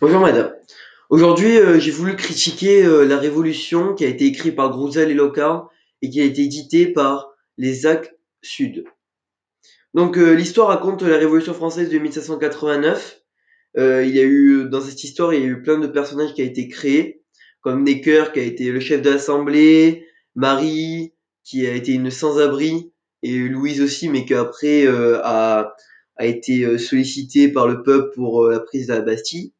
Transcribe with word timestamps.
Bonjour 0.00 0.20
madame. 0.20 0.54
Aujourd'hui, 1.10 1.56
euh, 1.56 1.80
j'ai 1.80 1.90
voulu 1.90 2.14
critiquer 2.14 2.84
euh, 2.84 3.04
La 3.04 3.18
Révolution 3.18 3.94
qui 3.94 4.04
a 4.04 4.08
été 4.08 4.26
écrit 4.26 4.52
par 4.52 4.70
Grouzel 4.70 5.10
et 5.10 5.14
Locard 5.14 5.70
et 6.02 6.10
qui 6.10 6.20
a 6.20 6.24
été 6.24 6.42
édité 6.42 6.86
par 6.86 7.32
les 7.56 7.86
AC 7.86 8.14
Sud. 8.42 8.84
Donc 9.94 10.18
euh, 10.18 10.34
l'histoire 10.34 10.68
raconte 10.68 11.02
la 11.02 11.16
Révolution 11.16 11.54
française 11.54 11.90
de 11.90 11.98
1789. 11.98 13.22
Euh, 13.76 14.04
il 14.04 14.14
y 14.14 14.20
a 14.20 14.24
eu 14.24 14.68
dans 14.68 14.80
cette 14.80 15.02
histoire, 15.02 15.34
il 15.34 15.40
y 15.40 15.44
a 15.44 15.48
eu 15.48 15.62
plein 15.62 15.78
de 15.78 15.86
personnages 15.86 16.34
qui 16.34 16.42
a 16.42 16.44
été 16.44 16.68
créés, 16.68 17.22
comme 17.60 17.82
Necker 17.82 18.26
qui 18.32 18.40
a 18.40 18.44
été 18.44 18.70
le 18.70 18.80
chef 18.80 19.02
de 19.02 19.10
l'Assemblée, 19.10 20.06
Marie 20.34 21.14
qui 21.42 21.66
a 21.66 21.72
été 21.72 21.92
une 21.94 22.10
sans-abri 22.10 22.92
et 23.22 23.36
Louise 23.36 23.80
aussi, 23.80 24.08
mais 24.08 24.24
qui 24.24 24.34
après 24.34 24.86
a, 24.86 25.74
a 26.18 26.26
été 26.26 26.78
sollicitée 26.78 27.48
par 27.48 27.66
le 27.66 27.82
peuple 27.82 28.14
pour 28.14 28.48
la 28.48 28.60
prise 28.60 28.88
de 28.88 28.94
la 28.94 29.00
Bastille. 29.00 29.52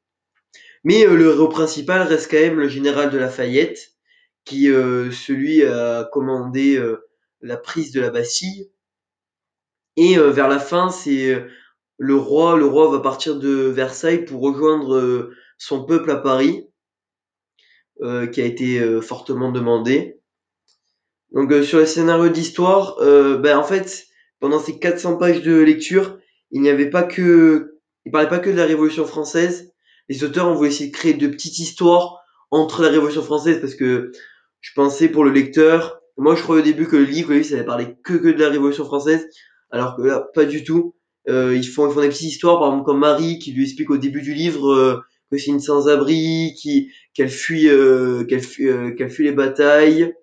Mais 0.85 1.07
euh, 1.07 1.17
le 1.17 1.33
héros 1.33 1.49
principal 1.49 2.03
reste 2.03 2.31
quand 2.31 2.39
même 2.39 2.59
le 2.59 2.69
général 2.69 3.11
de 3.11 3.19
Lafayette, 3.19 3.93
qui 4.45 4.71
euh, 4.71 5.11
celui 5.11 5.63
a 5.65 6.05
commandé 6.13 6.77
euh, 6.77 7.07
la 7.41 7.57
prise 7.57 7.93
de 7.93 8.01
la 8.01 8.11
Bastille. 8.11 8.71
Et 9.97 10.17
vers 10.17 10.47
la 10.47 10.61
fin, 10.61 10.91
c'est 10.91 11.45
le 11.99 12.15
roi, 12.15 12.57
le 12.57 12.67
roi 12.67 12.89
va 12.89 13.01
partir 13.01 13.37
de 13.37 13.51
Versailles 13.51 14.25
pour 14.25 14.41
rejoindre 14.41 15.33
son 15.59 15.85
peuple 15.85 16.13
à 16.13 16.19
Paris, 16.19 16.69
qui 18.01 18.41
a 18.41 18.45
été 18.45 19.01
fortement 19.01 19.51
demandé. 19.51 20.21
Donc 21.33 21.53
sur 21.65 21.81
le 21.81 21.87
scénario 21.87 22.29
d'histoire, 22.29 22.97
ben 23.01 23.59
en 23.59 23.65
fait, 23.65 24.07
pendant 24.39 24.61
ces 24.61 24.79
400 24.79 25.17
pages 25.17 25.43
de 25.43 25.57
lecture, 25.57 26.18
il 26.51 26.63
n'y 26.63 26.71
avait 26.71 26.91
pas 26.91 27.03
que, 27.03 27.79
il 28.05 28.13
parlait 28.13 28.29
pas 28.29 28.39
que 28.39 28.51
de 28.51 28.57
la 28.57 28.65
Révolution 28.65 29.05
française, 29.05 29.73
les 30.09 30.25
auteurs 30.25 30.49
ont 30.49 30.55
voulu 30.55 30.71
essayer 30.71 30.91
de 30.91 30.97
créer 30.97 31.15
de 31.15 31.27
petites 31.29 31.59
histoires 31.59 32.21
entre 32.51 32.83
la 32.83 32.89
Révolution 32.89 33.23
française 33.23 33.61
parce 33.61 33.75
que 33.75 34.13
je 34.61 34.73
pensais 34.75 35.09
pour 35.09 35.25
le 35.25 35.31
lecteur, 35.31 36.01
moi 36.17 36.35
je 36.35 36.43
croyais 36.43 36.63
au 36.63 36.65
début 36.65 36.87
que 36.87 36.97
le 36.97 37.05
livre, 37.05 37.33
livre 37.33 37.47
ça 37.47 37.55
allait 37.55 37.65
parler 37.65 37.97
que, 38.05 38.15
que 38.15 38.29
de 38.29 38.41
la 38.43 38.49
Révolution 38.49 38.85
française, 38.85 39.29
alors 39.71 39.97
que 39.97 40.03
là, 40.03 40.27
pas 40.35 40.45
du 40.45 40.65
tout. 40.65 40.95
Euh, 41.29 41.55
ils, 41.55 41.67
font, 41.67 41.87
ils 41.89 41.93
font 41.93 42.01
des 42.01 42.09
petites 42.09 42.29
histoires, 42.29 42.59
par 42.59 42.69
exemple 42.69 42.87
comme 42.87 43.01
Marie 43.01 43.39
qui 43.39 43.53
lui 43.53 43.65
explique 43.65 43.91
au 43.91 43.99
début 43.99 44.23
du 44.23 44.33
livre 44.33 44.73
euh, 44.73 45.01
que 45.31 45.39
c'est 45.39 45.51
une 45.51 45.61
sans-abri, 45.61 46.55
qui 46.57 46.91
qu'elle 47.15 47.29
fuit, 47.29 47.69
euh, 47.69 48.25
qu'elle 48.25 48.43
fuit, 48.43 48.69
euh, 48.69 48.93
qu'elle 48.93 49.11
fuit 49.11 49.25
les 49.25 49.33
batailles, 49.33 50.15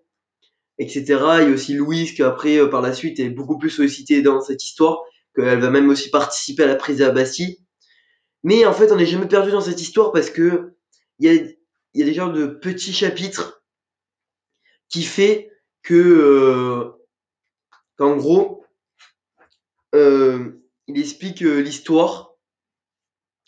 etc. 0.80 1.04
Il 1.42 1.50
y 1.50 1.52
a 1.52 1.54
aussi 1.54 1.74
Louise 1.74 2.14
qui 2.14 2.24
après 2.24 2.58
euh, 2.58 2.68
par 2.68 2.82
la 2.82 2.94
suite 2.94 3.20
est 3.20 3.30
beaucoup 3.30 3.58
plus 3.58 3.70
sollicitée 3.70 4.22
dans 4.22 4.42
cette 4.42 4.64
histoire, 4.64 5.02
qu'elle 5.36 5.60
va 5.60 5.70
même 5.70 5.90
aussi 5.90 6.10
participer 6.10 6.64
à 6.64 6.68
la 6.68 6.76
prise 6.76 6.98
de. 6.98 7.60
Mais 8.44 8.66
en 8.66 8.74
fait, 8.74 8.92
on 8.92 8.96
n'est 8.96 9.06
jamais 9.06 9.28
perdu 9.28 9.52
dans 9.52 9.62
cette 9.62 9.82
histoire 9.82 10.12
parce 10.12 10.30
que 10.30 10.76
il 11.20 11.32
y 11.32 11.40
a, 11.40 11.44
y 11.94 12.04
des 12.04 12.14
genres 12.14 12.34
de 12.34 12.46
petits 12.46 12.94
chapitres 12.94 13.64
qui 14.90 15.04
fait 15.04 15.52
que, 15.82 15.94
euh, 15.94 16.92
qu'en 17.98 18.16
gros, 18.18 18.66
euh, 19.96 20.62
il 20.88 21.00
explique 21.00 21.42
euh, 21.42 21.60
l'histoire, 21.60 22.36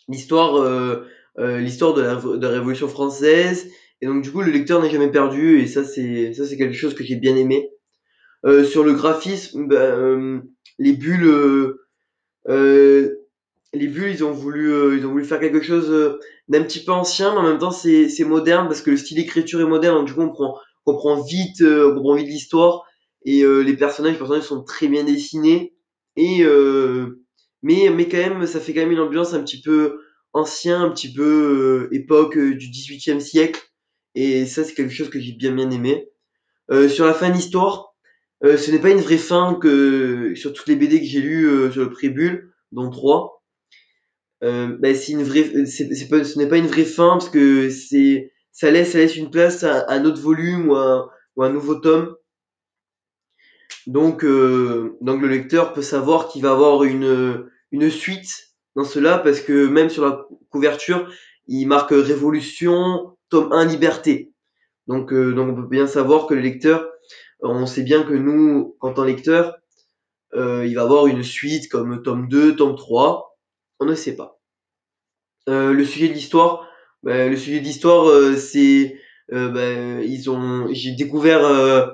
l'histoire, 0.08 0.56
euh, 0.56 1.06
l'histoire 1.36 1.94
de 1.94 2.02
la, 2.02 2.14
de 2.16 2.46
la 2.46 2.52
Révolution 2.52 2.88
française. 2.88 3.70
Et 4.00 4.06
donc 4.06 4.22
du 4.22 4.32
coup, 4.32 4.42
le 4.42 4.50
lecteur 4.50 4.82
n'est 4.82 4.90
jamais 4.90 5.10
perdu. 5.10 5.60
Et 5.60 5.66
ça, 5.66 5.84
c'est 5.84 6.32
ça, 6.32 6.46
c'est 6.46 6.56
quelque 6.56 6.76
chose 6.76 6.94
que 6.94 7.04
j'ai 7.04 7.16
bien 7.16 7.36
aimé. 7.36 7.70
Euh, 8.48 8.64
sur 8.64 8.82
le 8.82 8.94
graphisme, 8.94 9.68
ben, 9.68 10.42
les 10.78 10.92
bulles. 10.94 11.76
Euh, 12.48 13.14
les 13.74 13.86
bulles, 13.86 14.10
ils 14.10 14.24
ont 14.24 14.32
voulu, 14.32 14.72
euh, 14.72 14.96
ils 14.96 15.06
ont 15.06 15.10
voulu 15.10 15.24
faire 15.24 15.40
quelque 15.40 15.62
chose 15.62 15.90
euh, 15.90 16.18
d'un 16.48 16.62
petit 16.62 16.84
peu 16.84 16.92
ancien, 16.92 17.32
mais 17.32 17.40
en 17.40 17.42
même 17.42 17.58
temps 17.58 17.70
c'est, 17.70 18.08
c'est 18.08 18.24
moderne 18.24 18.66
parce 18.66 18.80
que 18.80 18.90
le 18.90 18.96
style 18.96 19.18
d'écriture 19.18 19.60
est 19.60 19.66
moderne. 19.66 19.98
Donc 19.98 20.06
du 20.06 20.14
coup, 20.14 20.22
on 20.22 20.30
prend, 20.30 20.58
on 20.86 20.92
comprend 20.92 21.22
vite, 21.22 21.60
euh, 21.60 21.90
on 21.90 21.96
comprend 21.96 22.14
vite 22.14 22.28
l'histoire 22.28 22.84
et 23.24 23.42
euh, 23.42 23.60
les 23.60 23.76
personnages, 23.76 24.12
les 24.12 24.18
personnages 24.18 24.44
sont 24.44 24.64
très 24.64 24.88
bien 24.88 25.04
dessinés. 25.04 25.74
Et 26.16 26.42
euh, 26.42 27.22
mais, 27.62 27.90
mais 27.90 28.08
quand 28.08 28.16
même, 28.16 28.46
ça 28.46 28.60
fait 28.60 28.72
quand 28.72 28.80
même 28.80 28.92
une 28.92 29.00
ambiance 29.00 29.34
un 29.34 29.42
petit 29.42 29.60
peu 29.60 30.00
ancien, 30.32 30.82
un 30.82 30.90
petit 30.90 31.12
peu 31.12 31.88
époque 31.92 32.38
du 32.38 32.68
18e 32.68 33.20
siècle. 33.20 33.60
Et 34.14 34.46
ça, 34.46 34.64
c'est 34.64 34.74
quelque 34.74 34.92
chose 34.92 35.10
que 35.10 35.20
j'ai 35.20 35.32
bien 35.32 35.52
bien 35.52 35.70
aimé. 35.70 36.08
sur 36.88 37.06
la 37.06 37.14
fin 37.14 37.30
d'histoire, 38.42 38.58
ce 38.58 38.70
n'est 38.70 38.78
pas 38.78 38.90
une 38.90 39.00
vraie 39.00 39.18
fin 39.18 39.58
que 39.60 40.34
sur 40.34 40.52
toutes 40.52 40.68
les 40.68 40.76
BD 40.76 41.00
que 41.00 41.06
j'ai 41.06 41.20
lues 41.20 41.72
sur 41.72 41.82
le 41.82 41.90
prébule, 41.90 42.52
dont 42.72 42.90
trois 42.90 43.38
euh, 44.44 44.76
bah, 44.78 44.94
c'est 44.94 45.12
une 45.12 45.24
vraie, 45.24 45.66
c'est, 45.66 45.92
c'est 45.94 46.08
pas, 46.08 46.22
ce 46.24 46.38
n'est 46.38 46.46
pas 46.46 46.58
une 46.58 46.66
vraie 46.66 46.84
fin 46.84 47.12
parce 47.12 47.28
que 47.28 47.70
c'est, 47.70 48.32
ça 48.52 48.70
laisse, 48.70 48.92
ça 48.92 48.98
laisse 48.98 49.16
une 49.16 49.30
place 49.30 49.64
à, 49.64 49.86
un 49.90 50.04
autre 50.04 50.20
volume 50.20 50.70
ou 50.70 50.76
à, 50.76 51.10
un 51.38 51.50
nouveau 51.50 51.76
tome. 51.76 52.14
Donc, 53.86 54.24
euh, 54.24 54.96
donc 55.00 55.22
le 55.22 55.28
lecteur 55.28 55.72
peut 55.72 55.82
savoir 55.82 56.28
qu'il 56.28 56.42
va 56.42 56.52
avoir 56.52 56.84
une, 56.84 57.48
une 57.72 57.90
suite 57.90 58.54
dans 58.76 58.84
cela 58.84 59.18
parce 59.18 59.40
que 59.40 59.66
même 59.66 59.88
sur 59.88 60.04
la 60.04 60.26
couverture, 60.50 61.10
il 61.46 61.66
marque 61.66 61.90
Révolution, 61.90 63.16
tome 63.30 63.52
1, 63.52 63.64
Liberté. 63.64 64.32
Donc, 64.86 65.12
euh, 65.12 65.32
donc 65.32 65.50
on 65.50 65.54
peut 65.54 65.68
bien 65.68 65.86
savoir 65.86 66.26
que 66.26 66.34
le 66.34 66.40
lecteur, 66.40 66.88
on 67.40 67.66
sait 67.66 67.82
bien 67.82 68.02
que 68.02 68.14
nous, 68.14 68.76
en 68.80 68.92
tant 68.92 69.04
lecteur, 69.04 69.56
euh, 70.34 70.66
il 70.66 70.74
va 70.74 70.82
avoir 70.82 71.06
une 71.06 71.22
suite 71.22 71.68
comme 71.68 72.02
tome 72.02 72.28
2, 72.28 72.56
tome 72.56 72.76
3 72.76 73.28
on 73.80 73.86
ne 73.86 73.94
sait 73.94 74.16
pas. 74.16 74.40
Euh, 75.48 75.72
le 75.72 75.84
sujet 75.84 76.08
de 76.08 76.12
l'histoire, 76.12 76.68
bah, 77.02 77.28
le 77.28 77.36
sujet 77.36 77.60
de 77.60 77.64
l'histoire, 77.64 78.08
euh, 78.08 78.36
c'est 78.36 78.98
euh, 79.32 79.48
bah, 79.48 80.02
ils 80.02 80.30
ont, 80.30 80.68
j'ai 80.72 80.92
découvert 80.92 81.44
euh, 81.44 81.86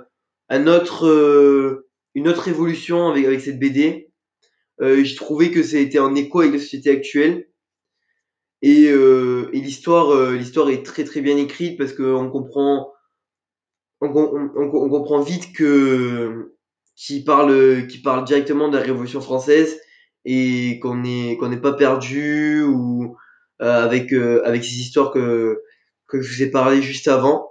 un 0.49 0.67
autre, 0.67 1.07
euh, 1.07 1.89
une 2.15 2.29
autre 2.29 2.49
évolution 2.49 3.09
avec 3.09 3.27
avec 3.27 3.41
cette 3.41 3.59
BD. 3.59 4.11
Euh, 4.81 5.05
j'ai 5.05 5.15
trouvé 5.15 5.51
que 5.51 5.63
ça 5.63 5.79
en 6.03 6.15
écho 6.15 6.41
avec 6.41 6.55
la 6.55 6.59
société 6.59 6.91
actuelle 6.91 7.49
et, 8.63 8.85
et 8.85 9.61
l'histoire, 9.61 10.33
l'histoire 10.33 10.71
est 10.71 10.83
très 10.83 11.05
très 11.05 11.21
bien 11.21 11.37
écrite 11.37 11.77
parce 11.77 11.93
qu'on 11.93 12.31
comprend, 12.31 12.94
on, 14.05 14.71
comprend 14.91 15.21
vite 15.21 15.53
que 15.53 16.55
qui 16.97 17.25
parle, 17.25 17.87
qui 17.89 17.99
parle 17.99 18.25
directement 18.25 18.69
de 18.69 18.77
la 18.77 18.83
Révolution 18.83 19.21
française 19.21 19.81
et 20.25 20.79
qu'on 20.81 21.05
est 21.05 21.37
qu'on 21.39 21.49
n'est 21.49 21.61
pas 21.61 21.73
perdu 21.73 22.63
ou 22.63 23.17
euh, 23.63 23.85
avec 23.85 24.13
euh, 24.13 24.43
avec 24.45 24.65
ces 24.65 24.81
histoires 24.81 25.11
que 25.13 25.63
que 26.07 26.21
je 26.21 26.35
vous 26.35 26.43
ai 26.43 26.51
parlé 26.51 26.83
juste 26.83 27.09
avant. 27.09 27.51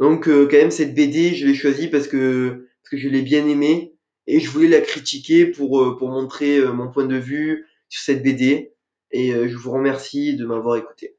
Donc 0.00 0.28
euh, 0.28 0.46
quand 0.46 0.56
même 0.56 0.70
cette 0.70 0.94
BD, 0.94 1.34
je 1.34 1.46
l'ai 1.46 1.54
choisie 1.54 1.88
parce 1.88 2.08
que 2.08 2.68
parce 2.82 2.90
que 2.90 2.96
je 2.96 3.08
l'ai 3.08 3.22
bien 3.22 3.46
aimée 3.46 3.94
et 4.26 4.40
je 4.40 4.50
voulais 4.50 4.68
la 4.68 4.80
critiquer 4.80 5.46
pour 5.46 5.96
pour 5.98 6.08
montrer 6.08 6.60
mon 6.72 6.90
point 6.90 7.06
de 7.06 7.16
vue 7.16 7.66
sur 7.88 8.02
cette 8.02 8.22
BD 8.22 8.72
et 9.10 9.30
je 9.30 9.56
vous 9.56 9.72
remercie 9.72 10.36
de 10.36 10.46
m'avoir 10.46 10.76
écouté. 10.76 11.17